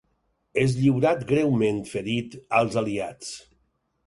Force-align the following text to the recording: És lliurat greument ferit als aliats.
És 0.61 0.71
lliurat 0.77 1.21
greument 1.33 1.77
ferit 1.93 2.39
als 2.63 2.79
aliats. 2.83 3.31